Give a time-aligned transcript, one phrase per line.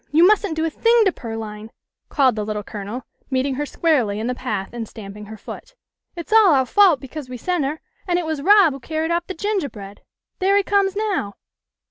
[0.11, 1.69] You mustn't do a thing to Pearline,"
[2.09, 5.75] called the Little Colonel, meeting her squarely in the path and stamp ing her foot."
[6.17, 9.27] It's all ou' fault, because we sent her, and it was Rob who carried off
[9.27, 10.01] the gingahbread.
[10.39, 11.35] There he comes now."